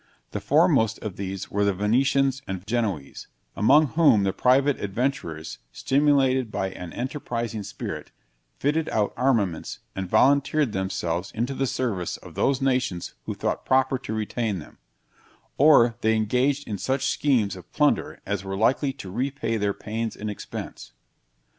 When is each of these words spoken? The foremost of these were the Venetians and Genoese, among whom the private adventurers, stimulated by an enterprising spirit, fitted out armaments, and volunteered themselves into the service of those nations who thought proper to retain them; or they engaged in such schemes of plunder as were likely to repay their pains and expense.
The 0.31 0.41
foremost 0.41 0.97
of 1.03 1.15
these 1.15 1.51
were 1.51 1.63
the 1.63 1.75
Venetians 1.75 2.41
and 2.47 2.65
Genoese, 2.65 3.27
among 3.55 3.89
whom 3.89 4.23
the 4.23 4.33
private 4.33 4.79
adventurers, 4.79 5.59
stimulated 5.71 6.51
by 6.51 6.71
an 6.71 6.91
enterprising 6.93 7.61
spirit, 7.61 8.09
fitted 8.57 8.89
out 8.89 9.13
armaments, 9.15 9.77
and 9.95 10.09
volunteered 10.09 10.71
themselves 10.71 11.31
into 11.35 11.53
the 11.53 11.67
service 11.67 12.17
of 12.17 12.33
those 12.33 12.61
nations 12.63 13.13
who 13.27 13.35
thought 13.35 13.63
proper 13.63 13.99
to 13.99 14.13
retain 14.15 14.57
them; 14.57 14.79
or 15.59 15.93
they 16.01 16.15
engaged 16.15 16.67
in 16.67 16.79
such 16.79 17.05
schemes 17.11 17.55
of 17.55 17.71
plunder 17.71 18.19
as 18.25 18.43
were 18.43 18.57
likely 18.57 18.93
to 18.93 19.11
repay 19.11 19.55
their 19.55 19.71
pains 19.75 20.15
and 20.15 20.31
expense. 20.31 20.93